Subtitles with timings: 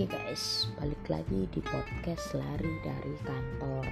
[0.00, 3.84] Oke guys, balik lagi di podcast lari dari kantor.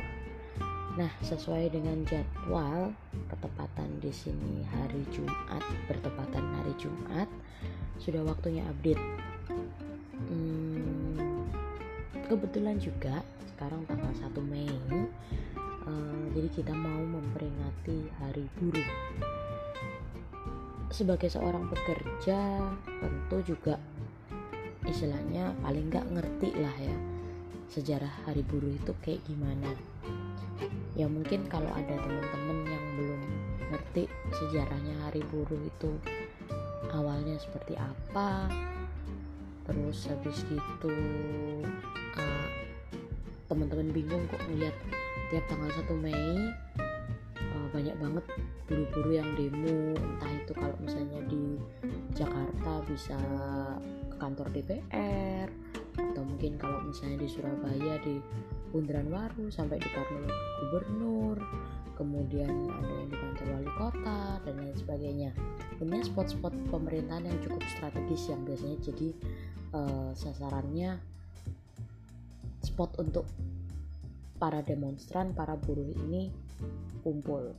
[0.96, 2.96] Nah, sesuai dengan jadwal
[3.28, 7.28] ketepatan di sini hari Jumat, bertepatan hari Jumat,
[8.00, 9.04] sudah waktunya update.
[10.32, 11.44] Hmm,
[12.24, 13.20] kebetulan juga
[13.52, 18.90] sekarang tanggal 1 Mei, uh, jadi kita mau memperingati Hari Buruh.
[20.88, 22.64] Sebagai seorang pekerja,
[22.96, 23.76] tentu juga
[24.88, 26.96] istilahnya paling nggak ngerti lah ya
[27.68, 29.70] sejarah hari buruh itu kayak gimana.
[30.96, 33.20] Ya mungkin kalau ada teman-teman yang belum
[33.68, 35.92] ngerti sejarahnya hari buruh itu
[36.90, 38.48] awalnya seperti apa
[39.68, 40.96] terus habis gitu
[42.16, 42.48] uh,
[43.52, 44.72] teman-teman bingung kok ngeliat
[45.28, 46.40] tiap tanggal 1 Mei
[47.36, 48.24] uh, banyak banget
[48.64, 49.92] buru-buru yang demo.
[49.96, 51.60] Entah itu kalau misalnya di
[52.16, 53.20] Jakarta bisa
[54.18, 55.48] kantor DPR
[55.98, 58.22] atau mungkin kalau misalnya di Surabaya di
[58.70, 60.30] Bundaran Waru sampai di kantor
[60.62, 61.36] gubernur
[61.98, 65.30] kemudian ada yang di kantor wali kota dan lain sebagainya.
[65.82, 69.08] Ini spot-spot pemerintahan yang cukup strategis yang biasanya jadi
[69.74, 71.02] uh, sasarannya
[72.62, 73.26] spot untuk
[74.38, 76.30] para demonstran para buruh ini
[77.02, 77.50] kumpul.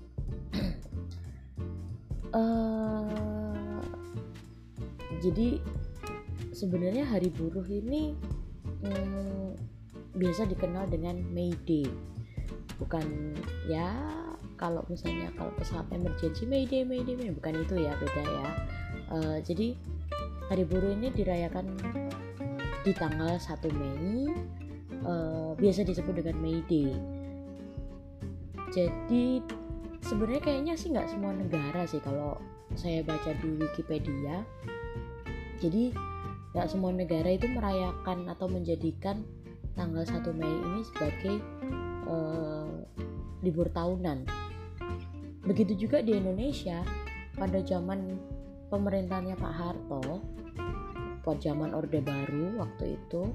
[2.32, 3.84] Uh,
[5.24, 5.60] jadi
[6.60, 8.12] sebenarnya hari buruh ini
[8.84, 9.56] hmm,
[10.20, 11.88] biasa dikenal dengan May Day.
[12.76, 13.32] Bukan
[13.72, 13.96] ya
[14.60, 18.48] kalau misalnya kalau pesawat emergency May Day May Day bukan itu ya beda ya.
[19.10, 19.80] Uh, jadi
[20.52, 21.80] hari buruh ini dirayakan
[22.84, 24.28] di tanggal 1 Mei.
[25.00, 26.92] Uh, biasa disebut dengan May Day.
[28.76, 29.40] Jadi
[30.04, 32.36] sebenarnya kayaknya sih nggak semua negara sih kalau
[32.76, 34.44] saya baca di Wikipedia.
[35.60, 36.09] Jadi
[36.54, 39.22] Gak semua negara itu merayakan atau menjadikan
[39.78, 41.36] tanggal 1 Mei ini sebagai
[42.10, 42.70] uh,
[43.46, 44.26] libur tahunan.
[45.46, 46.82] Begitu juga di Indonesia
[47.38, 48.18] pada zaman
[48.74, 50.26] pemerintahnya Pak Harto,
[51.22, 53.30] pada zaman Orde Baru waktu itu,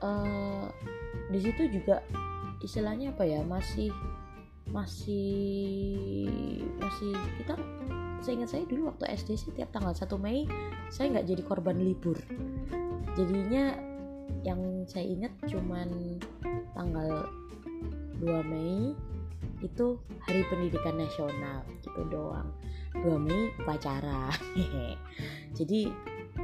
[0.00, 0.70] uh,
[1.28, 2.00] di situ juga
[2.62, 3.92] istilahnya apa ya masih
[4.72, 6.26] masih
[6.80, 7.54] masih kita
[8.24, 10.48] saya ingat saya dulu waktu SD sih tiap tanggal 1 Mei
[10.88, 12.16] saya nggak jadi korban libur.
[13.12, 13.76] Jadinya
[14.40, 16.16] yang saya ingat cuman
[16.72, 17.28] tanggal
[18.24, 18.96] 2 Mei
[19.60, 22.48] itu hari pendidikan nasional itu doang.
[22.96, 24.32] 2 Mei upacara.
[25.58, 25.92] Jadi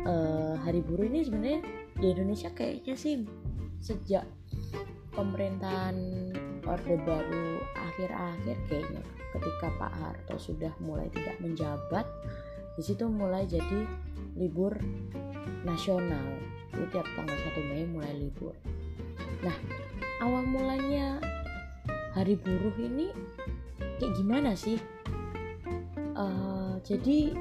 [0.04, 1.60] uh, hari buruh ini sebenarnya
[1.96, 3.24] di Indonesia kayaknya sih
[3.80, 4.28] sejak
[5.16, 5.96] pemerintahan
[6.68, 12.06] Orde Baru akhir-akhir kayaknya ketika Pak Harto sudah mulai tidak menjabat
[12.74, 13.86] di situ mulai jadi
[14.38, 14.72] libur
[15.66, 16.38] nasional.
[16.70, 18.54] Jadi tiap tanggal 1 Mei mulai libur.
[19.44, 19.56] Nah
[20.22, 21.20] awal mulanya
[22.14, 23.10] hari buruh ini
[24.00, 24.78] kayak gimana sih?
[26.16, 27.34] Uh, jadi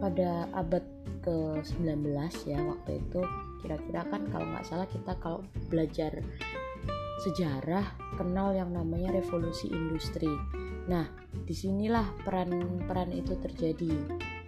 [0.00, 0.84] pada abad
[1.20, 2.16] ke-19
[2.48, 3.20] ya waktu itu
[3.60, 6.24] kira-kira kan kalau nggak salah kita kalau belajar
[7.20, 7.84] sejarah
[8.16, 10.32] kenal yang namanya revolusi industri
[10.88, 11.06] Nah,
[11.44, 13.92] di sinilah peran-peran itu terjadi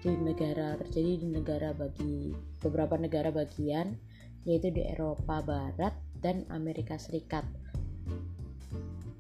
[0.03, 3.95] di negara terjadi di negara bagi beberapa negara bagian
[4.43, 7.47] yaitu di Eropa Barat dan Amerika Serikat.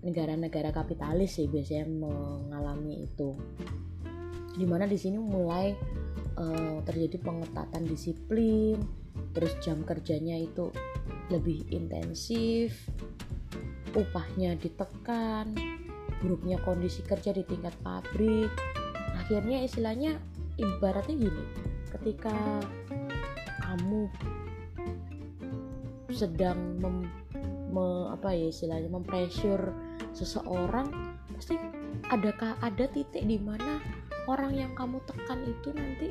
[0.03, 3.39] Negara-negara kapitalis sih biasanya mengalami itu.
[4.59, 5.71] Di mana di sini mulai
[6.34, 8.83] uh, terjadi pengetatan disiplin,
[9.31, 10.75] terus jam kerjanya itu
[11.31, 12.91] lebih intensif,
[13.94, 15.55] upahnya ditekan,
[16.22, 18.49] buruknya kondisi kerja di tingkat pabrik.
[19.19, 20.16] Akhirnya istilahnya
[20.56, 21.44] ibaratnya gini
[21.91, 22.62] ketika
[23.60, 24.09] kamu
[26.12, 27.09] sedang mem,
[27.72, 29.75] me, apa ya istilahnya mempressure
[30.12, 30.93] seseorang
[31.34, 31.56] pasti
[32.09, 32.31] ada
[32.61, 33.81] ada titik di mana
[34.29, 36.08] orang yang kamu tekan itu nanti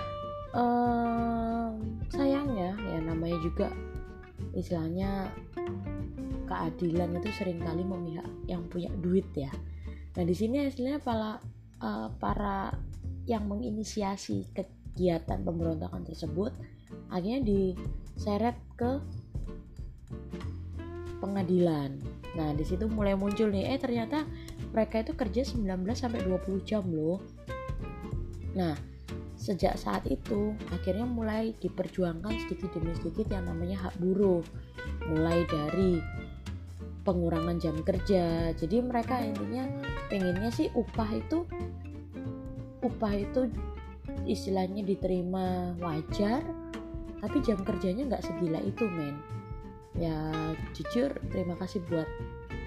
[0.52, 3.70] um, sayangnya ya namanya juga
[4.52, 5.30] istilahnya
[6.50, 9.54] keadilan itu sering kali memihak yang punya duit ya.
[10.19, 11.38] Nah di sini istilahnya para
[11.79, 12.75] uh, para
[13.31, 16.50] yang menginisiasi kegiatan pemberontakan tersebut
[17.06, 18.99] akhirnya diseret ke
[21.23, 21.99] pengadilan.
[22.38, 24.23] Nah, di situ mulai muncul nih, eh ternyata
[24.70, 27.19] mereka itu kerja 19 sampai 20 jam loh.
[28.55, 28.79] Nah,
[29.38, 34.43] sejak saat itu akhirnya mulai diperjuangkan sedikit demi sedikit yang namanya hak buruh.
[35.11, 35.99] Mulai dari
[37.03, 38.53] pengurangan jam kerja.
[38.55, 39.65] Jadi mereka intinya
[40.08, 41.44] pengennya sih upah itu
[42.81, 43.52] upah itu
[44.25, 46.40] istilahnya diterima wajar
[47.19, 49.16] tapi jam kerjanya nggak segila itu men.
[49.99, 50.14] Ya
[50.72, 52.06] jujur terima kasih buat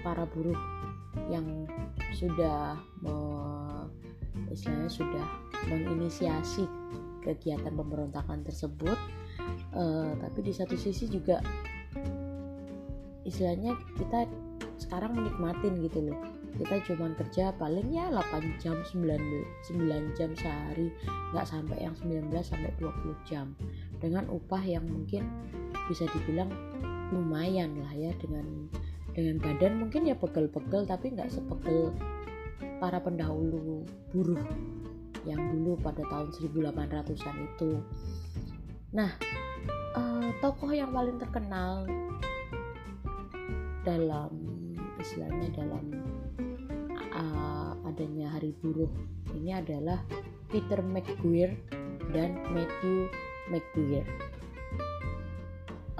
[0.04, 0.56] para buruh
[1.32, 1.64] yang
[2.12, 3.16] sudah me,
[4.52, 5.26] istilahnya sudah
[5.72, 6.68] menginisiasi
[7.24, 8.98] kegiatan pemberontakan tersebut.
[9.72, 11.40] Uh, tapi di satu sisi juga
[13.24, 14.28] istilahnya kita
[14.76, 19.08] sekarang menikmatin gitu loh kita cuma kerja paling ya 8 jam 9,
[19.72, 20.92] 9 jam sehari.
[21.32, 23.56] Nggak sampai yang 19 sampai 20 jam.
[23.98, 25.24] Dengan upah yang mungkin
[25.88, 26.52] bisa dibilang
[27.14, 28.12] lumayan lah ya.
[28.20, 28.68] Dengan
[29.12, 31.92] dengan badan mungkin ya pegel-pegel tapi nggak sepegel
[32.80, 34.40] para pendahulu buruh
[35.22, 37.70] yang dulu pada tahun 1800-an itu.
[38.92, 39.14] Nah,
[39.94, 41.86] uh, tokoh yang paling terkenal
[43.86, 44.30] dalam
[44.98, 46.01] istilahnya dalam
[47.92, 48.88] adanya Hari Buruh.
[49.36, 50.00] Ini adalah
[50.48, 51.52] Peter McGuire
[52.16, 53.12] dan Matthew
[53.52, 54.08] McGuire.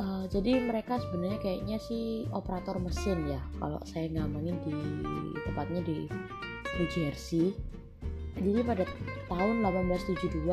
[0.01, 4.73] Uh, jadi mereka sebenarnya kayaknya sih operator mesin ya kalau saya ngomongin di
[5.45, 6.09] tepatnya di
[6.81, 7.53] New Jersey.
[8.41, 8.89] Jadi pada
[9.29, 10.49] tahun 1872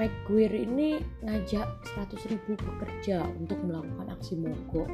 [0.00, 1.68] McGuire ini ngajak
[2.00, 4.88] 100.000 pekerja untuk melakukan aksi mogok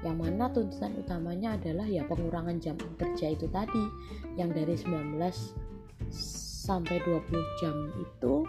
[0.00, 3.84] yang mana tuntutan utamanya adalah ya pengurangan jam kerja itu tadi
[4.40, 5.20] yang dari 19
[6.64, 8.48] sampai 20 jam itu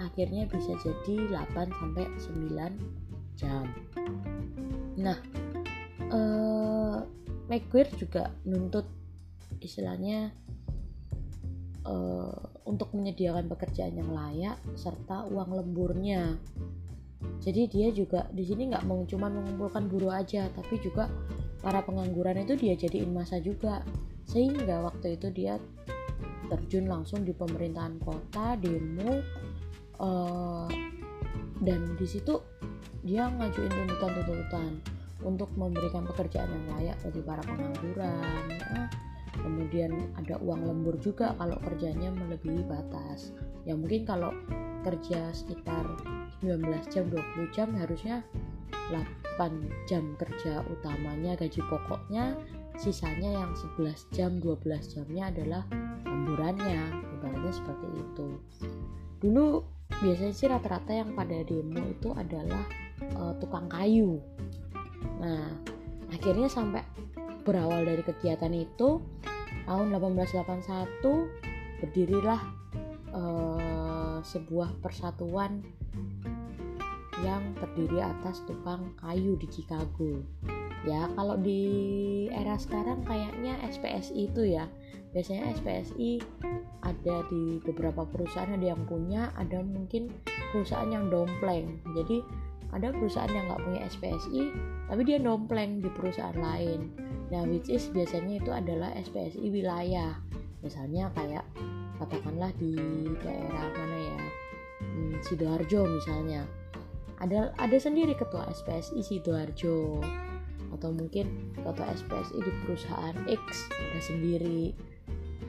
[0.00, 3.64] akhirnya bisa jadi 8 sampai 9 jam.
[5.00, 5.16] Nah,
[6.12, 6.98] uh,
[7.48, 8.84] McGuire juga nuntut
[9.60, 10.32] istilahnya
[11.84, 16.36] uh, untuk menyediakan pekerjaan yang layak serta uang lemburnya.
[17.40, 21.08] Jadi dia juga di sini nggak cuma mengumpulkan buruh aja, tapi juga
[21.60, 23.84] para pengangguran itu dia jadiin masa juga.
[24.28, 25.56] Sehingga waktu itu dia
[26.50, 29.22] terjun langsung di pemerintahan kota demo
[30.02, 30.66] uh,
[31.62, 32.42] dan di situ
[33.06, 34.82] dia ngajuin tuntutan-tuntutan
[35.22, 38.82] untuk memberikan pekerjaan yang layak bagi para pengangguran ya.
[39.40, 43.32] kemudian ada uang lembur juga kalau kerjanya melebihi batas
[43.64, 44.32] ya mungkin kalau
[44.82, 45.84] kerja sekitar
[46.44, 48.24] 19 jam 20 jam harusnya
[49.38, 49.38] 8
[49.86, 52.34] jam kerja utamanya gaji pokoknya
[52.80, 55.62] sisanya yang 11 jam 12 jamnya adalah
[56.04, 56.80] lemburannya
[57.18, 58.28] ibaratnya seperti itu
[59.20, 59.62] dulu
[60.00, 62.64] biasanya sih rata-rata yang pada demo itu adalah
[63.18, 64.22] uh, tukang kayu.
[65.20, 65.50] Nah,
[66.14, 66.84] akhirnya sampai
[67.44, 69.02] berawal dari kegiatan itu
[69.66, 72.40] tahun 1881 berdirilah
[73.12, 73.69] uh,
[74.22, 75.64] sebuah persatuan
[77.20, 80.24] yang terdiri atas tukang kayu di Chicago.
[80.88, 81.62] Ya, kalau di
[82.32, 84.64] era sekarang kayaknya SPSI itu ya.
[85.12, 86.22] Biasanya SPSI
[86.80, 90.08] ada di beberapa perusahaan ada yang punya, ada mungkin
[90.54, 91.84] perusahaan yang dompleng.
[91.92, 92.24] Jadi
[92.70, 94.42] ada perusahaan yang nggak punya SPSI
[94.86, 96.90] tapi dia dompleng di perusahaan lain
[97.30, 100.18] nah which is biasanya itu adalah SPSI wilayah
[100.62, 101.46] misalnya kayak
[102.00, 102.72] katakanlah di
[103.20, 104.18] daerah mana ya?
[104.80, 106.48] Hmm, sidoarjo misalnya.
[107.20, 110.00] Ada ada sendiri ketua SPSI sidoarjo.
[110.72, 114.72] Atau mungkin ketua SPSI di perusahaan X ada sendiri.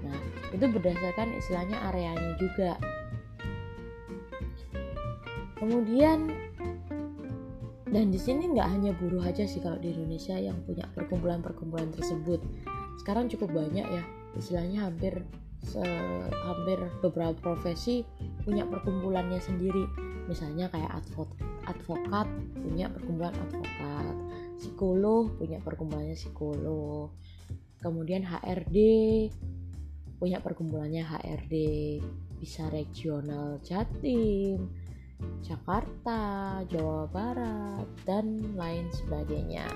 [0.03, 0.19] Nah
[0.51, 2.75] itu berdasarkan istilahnya areanya juga.
[5.55, 6.27] Kemudian
[7.91, 12.43] dan di sini nggak hanya buruh aja sih kalau di Indonesia yang punya perkumpulan-perkumpulan tersebut.
[12.99, 14.03] Sekarang cukup banyak ya
[14.35, 15.23] istilahnya hampir
[15.61, 15.83] se
[16.45, 18.01] hampir beberapa profesi
[18.43, 19.85] punya perkumpulannya sendiri.
[20.25, 21.37] Misalnya kayak advokat
[21.69, 22.27] advokat
[22.57, 24.15] punya perkumpulan advokat
[24.57, 27.13] psikolog punya perkumpulannya psikolog
[27.81, 28.77] kemudian HRD
[30.21, 31.55] punya perkumpulannya HRD
[32.37, 34.69] bisa regional Jatim
[35.45, 39.69] Jakarta Jawa Barat dan lain sebagainya.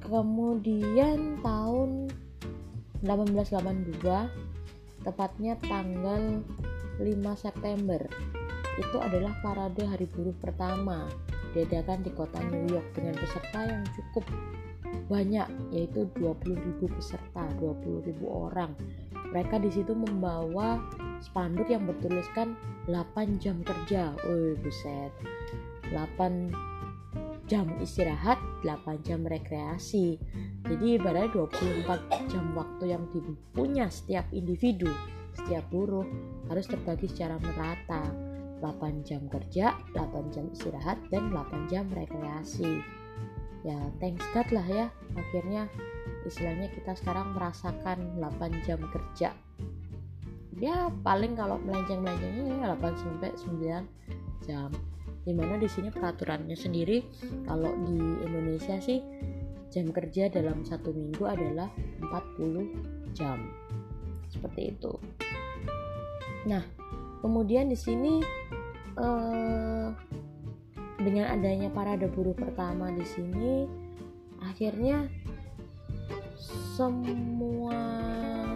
[0.00, 2.08] Kemudian tahun
[3.06, 4.02] 1882
[5.06, 6.42] tepatnya tanggal
[6.98, 7.06] 5
[7.38, 8.02] September.
[8.76, 11.06] Itu adalah parade hari buruh pertama
[11.54, 14.26] diadakan di kota New York dengan peserta yang cukup
[15.06, 18.74] banyak yaitu 20.000 peserta 20.000 orang.
[19.30, 20.82] Mereka di situ membawa
[21.22, 22.58] spanduk yang bertuliskan
[22.90, 24.12] 8 jam kerja.
[24.26, 25.12] Wih buset.
[25.94, 26.75] 8
[27.46, 30.18] jam istirahat 8 jam rekreasi.
[30.66, 34.90] Jadi ibaratnya 24 jam waktu yang dipunya setiap individu
[35.36, 36.08] setiap buruh
[36.48, 38.02] harus terbagi secara merata.
[38.56, 42.80] 8 jam kerja 8 jam istirahat dan 8 jam rekreasi.
[43.60, 44.86] Ya thanks God lah ya.
[45.12, 45.68] Akhirnya
[46.24, 49.36] istilahnya kita sekarang merasakan 8 jam kerja.
[50.56, 53.84] Ya paling kalau melenceng-melencengnya 8 sampai 9
[54.48, 54.72] jam
[55.26, 57.02] di mana di sini peraturannya sendiri
[57.50, 59.02] kalau di Indonesia sih
[59.74, 61.66] jam kerja dalam satu minggu adalah
[61.98, 63.42] 40 jam.
[64.30, 64.94] Seperti itu.
[66.46, 66.62] Nah
[67.26, 68.22] kemudian di sini
[68.94, 69.88] eh,
[71.02, 73.66] dengan adanya parade buruh pertama di sini
[74.46, 75.10] akhirnya
[76.78, 77.74] semua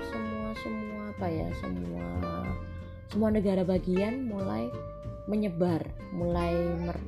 [0.07, 2.07] semua semua apa ya semua
[3.11, 4.71] semua negara bagian mulai
[5.31, 6.59] menyebar, mulai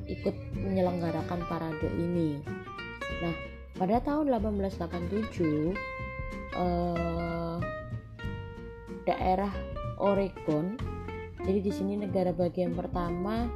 [0.07, 2.39] ikut menyelenggarakan parade ini.
[3.19, 3.35] Nah,
[3.75, 5.75] pada tahun 1887
[6.55, 7.57] eh,
[9.03, 9.51] daerah
[9.99, 10.79] Oregon,
[11.43, 13.51] jadi di sini negara bagian pertama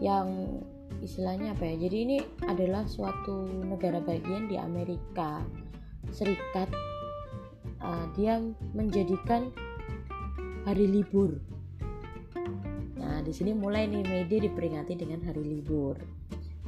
[0.00, 0.60] yang
[1.04, 1.84] istilahnya apa ya?
[1.84, 2.16] Jadi ini
[2.48, 5.44] adalah suatu negara bagian di Amerika
[6.08, 6.72] Serikat.
[7.84, 8.40] Uh, dia
[8.72, 9.52] menjadikan
[10.64, 11.36] hari libur
[13.24, 15.96] di sini mulai nih Day diperingati dengan hari libur.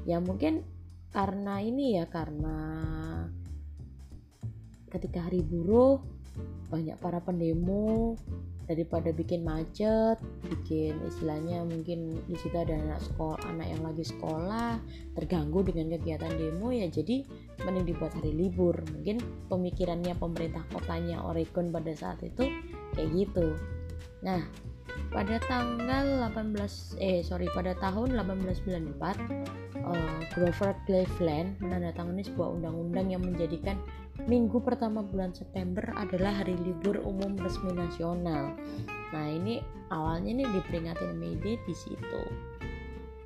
[0.08, 0.64] Ya mungkin
[1.12, 2.58] karena ini ya karena
[4.88, 6.00] ketika hari buruh
[6.72, 8.16] banyak para pendemo
[8.66, 14.82] daripada bikin macet, bikin istilahnya mungkin di situ ada anak sekolah, anak yang lagi sekolah
[15.14, 17.22] terganggu dengan kegiatan demo ya jadi
[17.62, 18.74] mending dibuat hari libur.
[18.90, 22.50] Mungkin pemikirannya pemerintah kotanya Oregon pada saat itu
[22.98, 23.54] kayak gitu.
[24.26, 24.42] Nah,
[25.10, 33.14] pada tanggal 18 eh sorry pada tahun 1894 uh, eh, Grover Cleveland menandatangani sebuah undang-undang
[33.14, 33.78] yang menjadikan
[34.26, 38.56] minggu pertama bulan September adalah hari libur umum resmi nasional.
[39.12, 39.60] Nah ini
[39.92, 42.22] awalnya nih diperingati May Day di situ.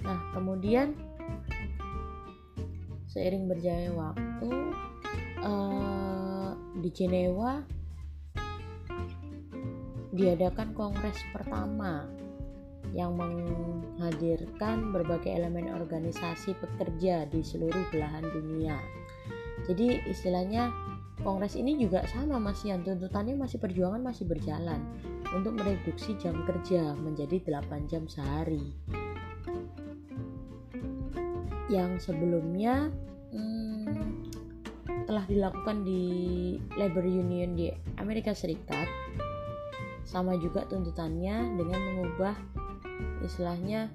[0.03, 0.93] Nah kemudian
[3.11, 4.51] seiring berjalannya waktu
[5.43, 7.80] uh, di Jenewa
[10.21, 12.05] diadakan kongres pertama
[12.93, 18.77] yang menghadirkan berbagai elemen organisasi pekerja di seluruh belahan dunia.
[19.65, 20.69] Jadi istilahnya
[21.25, 24.83] kongres ini juga sama masih yang tuntutannya masih perjuangan masih berjalan
[25.33, 28.75] untuk mereduksi jam kerja menjadi 8 jam sehari.
[31.71, 32.91] Yang sebelumnya
[33.31, 33.87] hmm,
[35.07, 36.03] telah dilakukan di
[36.75, 37.71] labor union di
[38.03, 39.00] Amerika Serikat
[40.11, 42.35] sama juga tuntutannya dengan mengubah
[43.23, 43.87] istilahnya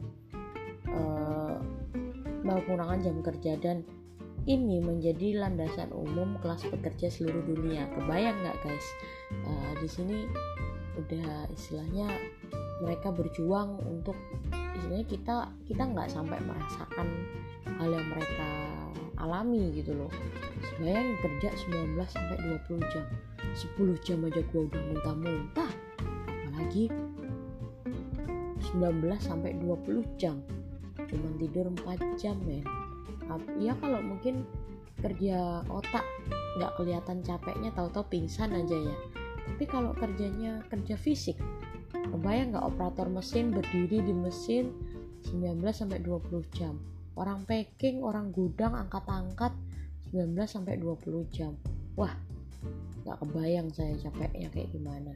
[0.88, 1.60] uh,
[2.48, 3.84] pengurangan jam kerja dan
[4.48, 7.90] ini menjadi landasan umum kelas pekerja seluruh dunia.
[7.98, 8.88] Kebayang nggak guys?
[9.44, 10.18] Uh, di sini
[10.96, 12.08] udah istilahnya
[12.80, 14.16] mereka berjuang untuk
[14.78, 15.36] istilahnya kita
[15.68, 17.08] kita nggak sampai merasakan
[17.76, 18.50] hal yang mereka
[19.20, 20.12] alami gitu loh.
[20.80, 21.50] Bayangin kerja
[22.00, 22.38] 19 sampai
[22.72, 23.04] 20 jam.
[23.52, 25.85] 10 jam aja gua udah muntah-muntah
[26.56, 26.92] lagi.
[28.76, 30.42] 19 sampai 20 jam.
[31.06, 32.66] Cuman tidur 4 jam men.
[33.62, 34.44] Ya kalau mungkin
[35.00, 36.04] kerja otak
[36.56, 38.96] nggak kelihatan capeknya tahu-tahu pingsan aja ya.
[39.46, 41.38] Tapi kalau kerjanya kerja fisik
[41.96, 44.72] kebayang nggak operator mesin berdiri di mesin
[45.32, 46.78] 19 sampai 20 jam?
[47.16, 49.56] Orang packing orang gudang angkat-angkat
[50.12, 51.54] 19 sampai 20 jam.
[51.96, 52.12] Wah
[53.06, 55.14] nggak kebayang saya capeknya kayak gimana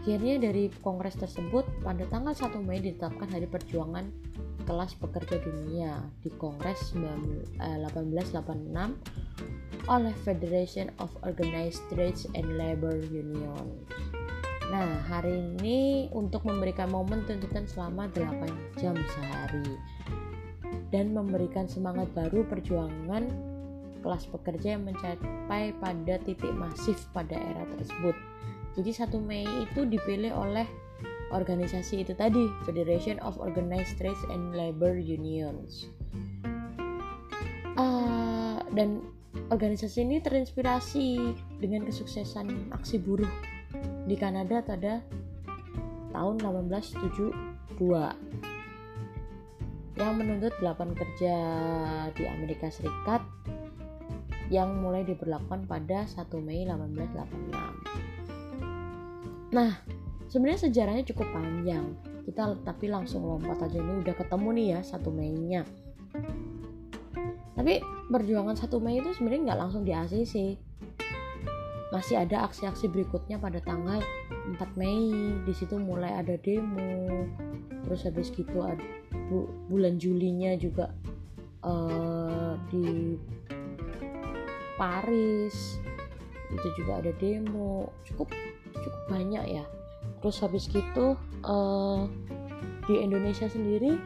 [0.00, 4.08] Akhirnya dari kongres tersebut pada tanggal 1 Mei ditetapkan Hari Perjuangan
[4.64, 8.88] kelas pekerja dunia di Kongres 1886 eh,
[9.92, 13.76] oleh Federation of Organized Trades and Labor Union.
[14.72, 19.76] Nah, hari ini untuk memberikan momen tuntutan selama 8 jam sehari
[20.88, 23.28] dan memberikan semangat baru perjuangan
[24.00, 28.16] kelas pekerja yang mencapai pada titik masif pada era tersebut.
[28.78, 30.66] Jadi 1 Mei itu dipilih oleh
[31.30, 35.90] organisasi itu tadi, Federation of Organized Trades and Labor Unions.
[37.78, 39.02] Uh, dan
[39.50, 43.30] organisasi ini terinspirasi dengan kesuksesan aksi buruh
[44.06, 45.02] di Kanada pada
[46.10, 47.30] tahun 1872
[50.00, 51.34] yang menuntut 8 kerja
[52.16, 53.22] di Amerika Serikat
[54.50, 57.69] yang mulai diberlakukan pada 1 Mei 1886.
[59.50, 59.82] Nah,
[60.30, 61.94] sebenarnya sejarahnya cukup panjang.
[62.22, 65.62] Kita tapi langsung lompat aja ini udah ketemu nih ya 1 Mei-nya.
[67.58, 70.34] Tapi perjuangan 1 Mei itu sebenarnya nggak langsung di ACC.
[71.90, 73.98] Masih ada aksi-aksi berikutnya pada tanggal
[74.54, 75.10] 4 Mei.
[75.42, 77.26] Di situ mulai ada demo.
[77.82, 80.94] Terus habis gitu ada bu, bulan Julinya juga
[81.66, 83.18] uh, di
[84.78, 85.76] Paris
[86.50, 88.32] itu juga ada demo cukup
[88.84, 89.64] cukup banyak ya.
[90.20, 92.08] Terus habis gitu uh,
[92.88, 93.96] di Indonesia sendiri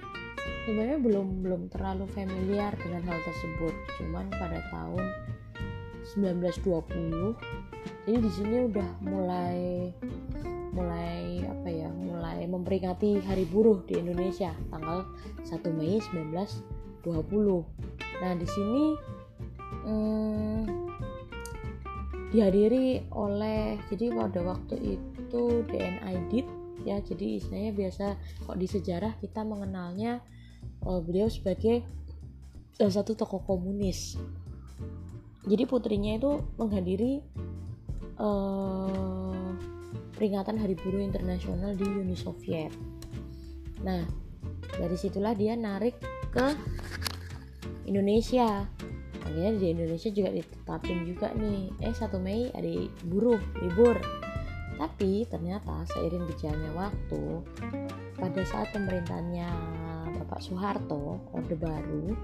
[0.66, 3.74] sebenarnya belum belum terlalu familiar dengan hal tersebut.
[3.98, 5.04] Cuman pada tahun
[6.12, 9.88] 1920 jadi di sini udah mulai
[10.74, 15.08] mulai apa ya mulai memperingati hari buruh di Indonesia tanggal
[15.40, 17.08] 1 Mei 1920
[18.20, 18.84] nah di sini
[19.86, 20.60] hmm,
[22.34, 26.48] dihadiri oleh jadi pada waktu itu DNI DIT
[26.82, 28.06] ya jadi istilahnya biasa
[28.42, 30.18] kok di sejarah kita mengenalnya
[30.82, 31.86] uh, beliau sebagai
[32.74, 34.18] salah satu tokoh komunis
[35.46, 37.22] jadi putrinya itu menghadiri
[38.18, 39.52] uh,
[40.16, 42.72] peringatan Hari Buruh Internasional di Uni Soviet.
[43.84, 44.00] Nah,
[44.78, 45.98] dari situlah dia narik
[46.32, 46.46] ke
[47.84, 48.64] Indonesia
[49.24, 51.72] akhirnya di Indonesia juga ditetapin juga nih.
[51.80, 52.70] Eh 1 Mei ada
[53.08, 53.96] buruh libur.
[54.74, 57.22] Tapi ternyata seiring berjalannya waktu
[58.18, 59.48] pada saat pemerintahnya
[60.18, 62.14] Bapak Soeharto Orde Baru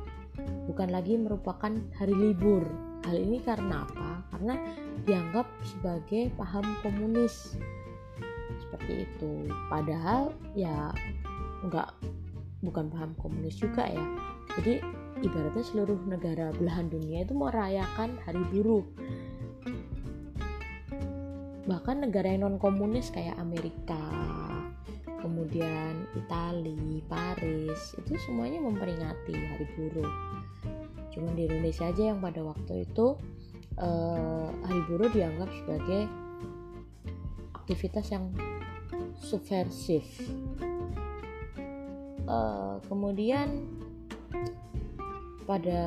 [0.66, 2.62] bukan lagi merupakan hari libur.
[3.06, 4.20] Hal ini karena apa?
[4.40, 4.56] karena
[5.04, 7.60] dianggap sebagai paham komunis.
[8.64, 9.52] Seperti itu.
[9.68, 10.88] Padahal ya
[11.68, 11.92] nggak
[12.64, 14.04] bukan paham komunis juga ya.
[14.56, 14.80] Jadi
[15.20, 18.84] ibaratnya seluruh negara belahan dunia itu merayakan hari buruh
[21.68, 24.00] bahkan negara yang non komunis kayak Amerika
[25.20, 30.12] kemudian Italia, Paris itu semuanya memperingati hari buruh
[31.10, 33.18] cuman di Indonesia aja yang pada waktu itu
[33.78, 36.08] eh, hari buruh dianggap sebagai
[37.54, 38.34] aktivitas yang
[39.20, 40.06] subversif.
[42.30, 43.66] Eh, kemudian
[45.50, 45.82] pada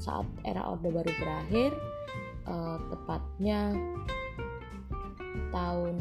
[0.00, 1.76] saat era Orde Baru berakhir
[2.48, 3.76] uh, tepatnya
[5.52, 6.00] tahun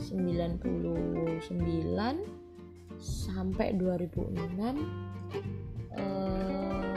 [0.00, 0.64] 99
[2.96, 4.72] sampai 2006 uh,
[6.00, 6.96] eh,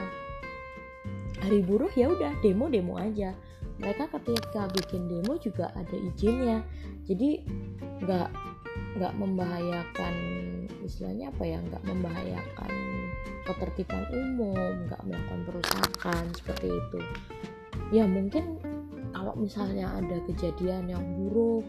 [1.44, 3.36] hari buruh ya udah demo demo aja.
[3.84, 6.64] Mereka ketika bikin demo juga ada izinnya.
[7.04, 7.44] Jadi
[8.00, 8.32] nggak
[8.96, 10.14] nggak membahayakan
[10.80, 12.72] istilahnya apa ya nggak membahayakan
[13.44, 17.00] ketertiban umum nggak melakukan perusakan seperti itu.
[17.92, 18.58] Ya mungkin
[19.14, 21.64] kalau misalnya ada kejadian yang buruk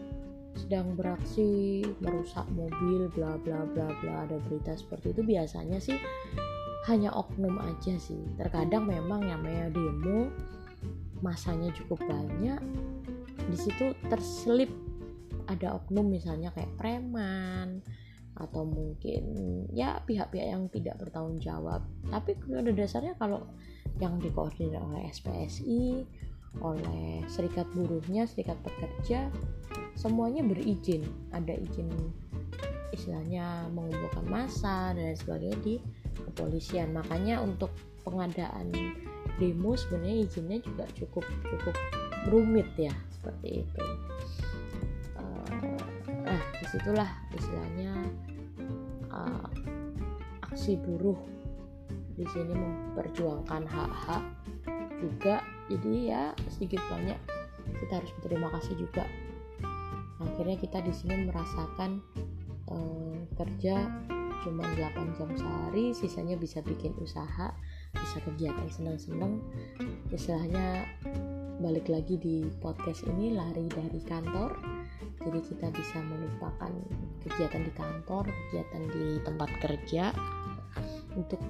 [0.56, 6.00] sedang beraksi merusak mobil bla bla bla bla ada berita seperti itu biasanya sih
[6.88, 8.18] hanya oknum aja sih.
[8.40, 10.32] Terkadang memang yang namanya demo
[11.20, 12.60] masanya cukup banyak
[13.52, 14.72] di situ terselip.
[15.46, 17.78] Ada oknum misalnya kayak preman
[18.36, 19.22] atau mungkin
[19.72, 21.84] ya pihak-pihak yang tidak bertanggung jawab.
[22.12, 23.48] Tapi pada dasarnya kalau
[23.96, 26.04] yang dikoordinir oleh SPSI
[26.60, 29.28] oleh serikat buruhnya serikat pekerja
[29.96, 31.04] semuanya berizin.
[31.32, 31.88] Ada izin
[32.92, 35.74] istilahnya mengumpulkan massa dan sebagainya di
[36.32, 36.92] kepolisian.
[36.92, 37.72] Makanya untuk
[38.04, 38.72] pengadaan
[39.36, 41.76] demo sebenarnya izinnya juga cukup cukup
[42.30, 43.84] rumit ya seperti itu
[46.36, 47.92] nah di situlah istilahnya
[49.08, 49.48] uh,
[50.52, 51.16] aksi buruh.
[52.16, 54.24] Di sini memperjuangkan hak-hak
[55.00, 55.40] juga.
[55.72, 57.16] Jadi ya sedikit banyak
[57.84, 59.04] kita harus berterima kasih juga.
[60.20, 62.00] Akhirnya kita di sini merasakan
[62.68, 63.88] uh, kerja
[64.44, 67.52] cuma 8 jam sehari sisanya bisa bikin usaha
[67.96, 69.40] bisa kegiatan senang-senang.
[70.12, 70.84] Istilahnya
[71.60, 74.56] balik lagi di podcast ini lari dari kantor
[75.26, 76.70] jadi kita bisa melupakan
[77.26, 80.14] kegiatan di kantor kegiatan di tempat kerja
[81.18, 81.42] untuk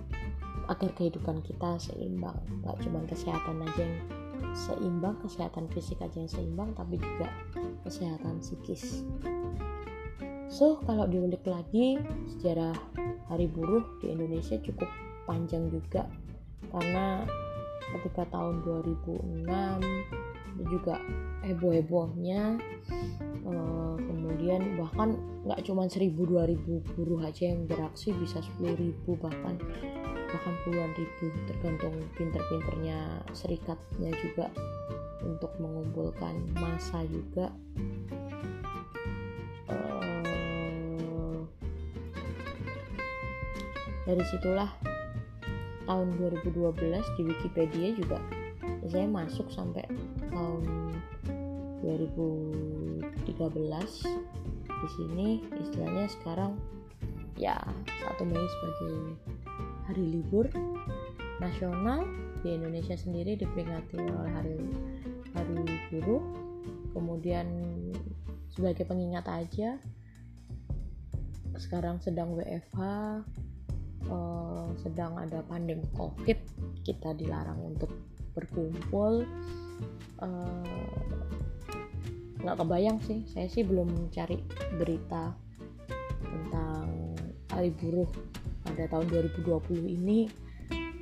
[0.67, 2.41] agar kehidupan kita seimbang.
[2.65, 3.97] Nggak cuma kesehatan aja yang
[4.57, 7.29] seimbang kesehatan fisik aja yang seimbang tapi juga
[7.85, 9.05] kesehatan psikis.
[10.49, 12.01] So kalau diulik lagi
[12.33, 12.73] sejarah
[13.29, 14.89] hari buruh di Indonesia cukup
[15.29, 16.09] panjang juga.
[16.73, 17.23] Karena
[17.93, 20.26] ketika tahun 2006
[20.65, 21.01] juga
[21.45, 22.57] heboh-hebohnya.
[23.47, 25.15] Uh, kemudian bahkan
[25.47, 29.55] nggak cuma 1000 2000 buruh aja yang beraksi bisa 10.000 bahkan
[30.27, 34.51] bahkan puluhan ribu tergantung pinter-pinternya serikatnya juga
[35.23, 37.55] untuk mengumpulkan masa juga.
[39.71, 41.47] Uh,
[44.07, 44.71] dari situlah
[45.87, 48.19] tahun 2012 di Wikipedia juga
[48.87, 49.83] saya masuk sampai
[50.31, 50.63] tahun
[51.83, 53.03] 2013
[54.67, 56.55] di sini istilahnya sekarang
[57.37, 57.59] ya
[58.07, 58.95] 1 Mei sebagai
[59.91, 60.47] hari libur
[61.43, 62.07] nasional.
[62.45, 64.55] Di Indonesia sendiri diperingati oleh hari
[65.35, 65.57] hari
[65.91, 66.23] buruh
[66.95, 67.49] kemudian
[68.55, 69.83] sebagai pengingat aja
[71.59, 72.81] sekarang sedang WFH
[74.13, 76.39] uh, sedang ada pandemi covid.
[76.87, 77.91] Kita dilarang untuk
[78.37, 79.25] berkumpul
[80.21, 81.01] eh,
[82.45, 83.25] nggak uh, kebayang sih.
[83.33, 84.45] Saya sih belum mencari
[84.77, 85.33] berita
[86.21, 87.17] tentang
[87.49, 88.09] hari buruh
[88.69, 89.09] pada tahun
[89.41, 90.29] 2020 ini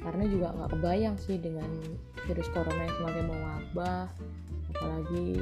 [0.05, 1.67] karena juga nggak kebayang sih dengan
[2.29, 4.07] virus corona yang semakin mewabah
[4.77, 5.41] apalagi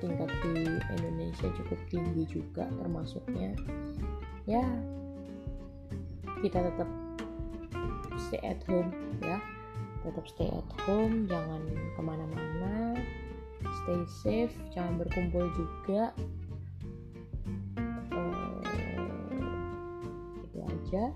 [0.00, 3.52] tingkat di Indonesia cukup tinggi juga termasuknya.
[4.48, 4.64] Ya
[6.40, 6.88] kita tetap
[8.16, 9.36] stay at home ya
[10.00, 12.96] tetap stay at home jangan ke mana-mana.
[13.84, 16.12] Stay safe jangan berkumpul juga.
[20.90, 21.14] Aja.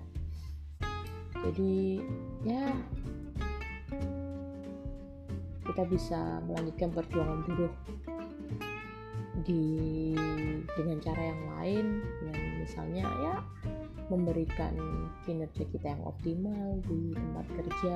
[1.43, 1.99] Jadi
[2.47, 2.71] ya
[5.67, 7.75] kita bisa melanjutkan perjuangan buruh
[9.43, 10.15] di
[10.79, 11.85] dengan cara yang lain
[12.23, 13.35] dengan misalnya ya
[14.07, 14.71] memberikan
[15.27, 17.95] kinerja kita yang optimal di tempat kerja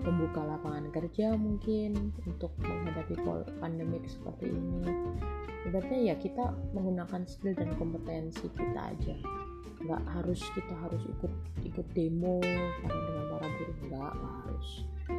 [0.00, 3.14] membuka lapangan kerja mungkin untuk menghadapi
[3.60, 4.88] pandemik seperti ini.
[5.60, 9.16] Sebenarnya ya kita menggunakan skill dan kompetensi kita aja.
[9.80, 11.32] Nggak harus kita harus ikut
[11.64, 12.40] ikut demo
[12.84, 14.68] karena dengan para buruh nggak harus.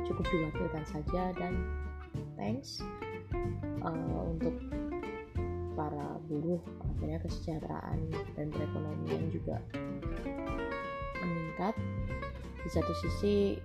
[0.09, 1.53] Cukup diwakilkan saja dan
[2.37, 2.81] thanks
[3.85, 4.55] uh, untuk
[5.77, 7.99] para buruh akhirnya kesejahteraan
[8.37, 9.57] dan perekonomian juga
[11.21, 11.73] meningkat.
[12.61, 13.57] Di satu sisi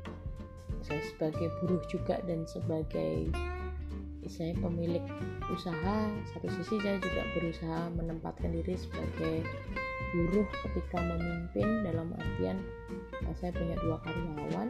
[0.86, 3.34] saya sebagai buruh juga dan sebagai
[4.26, 5.02] saya pemilik
[5.54, 9.46] usaha satu sisi saya juga berusaha menempatkan diri sebagai
[10.14, 12.58] buruh ketika memimpin dalam artian
[13.26, 14.68] eh, saya punya dua karyawan.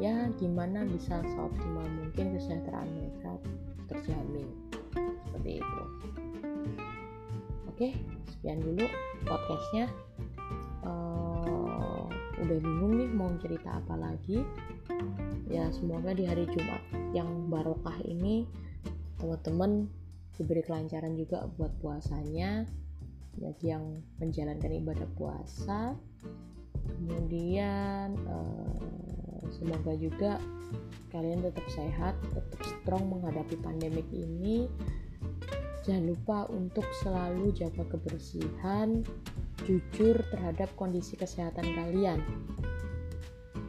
[0.00, 3.32] Ya gimana bisa seoptimal mungkin kesejahteraan mereka
[3.92, 4.48] terjamin?
[5.28, 5.82] Seperti itu.
[7.68, 7.88] Oke
[8.32, 8.84] sekian dulu
[9.28, 9.88] podcastnya.
[10.80, 11.09] Uh,
[12.40, 14.40] udah bingung nih mau cerita apa lagi
[15.50, 18.46] ya semoga di hari Jumat yang barokah ini
[19.20, 19.90] teman-teman
[20.40, 22.64] diberi kelancaran juga buat puasanya
[23.36, 25.94] bagi yang menjalankan ibadah puasa.
[26.88, 30.40] Kemudian uh, semoga juga
[31.12, 34.66] kalian tetap sehat tetap strong menghadapi pandemik ini.
[35.84, 39.04] Jangan lupa untuk selalu jaga kebersihan
[39.66, 42.20] jujur terhadap kondisi kesehatan kalian.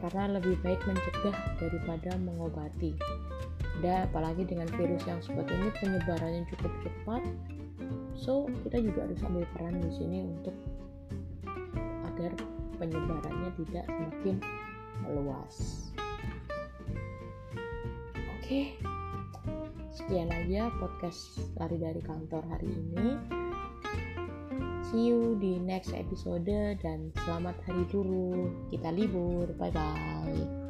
[0.02, 2.94] Karena lebih baik mencegah daripada mengobati.
[3.80, 7.22] Dan apalagi dengan virus yang seperti ini penyebarannya cukup cepat.
[8.18, 10.54] So kita juga harus ambil peran di sini untuk
[12.12, 12.32] agar
[12.76, 14.36] penyebarannya tidak semakin
[15.02, 15.90] meluas
[18.14, 18.76] oke okay.
[19.90, 23.18] sekian aja podcast lari dari kantor hari ini
[24.92, 26.44] see you di next episode
[26.84, 29.48] dan selamat hari buruh kita libur.
[29.56, 30.61] Bye bye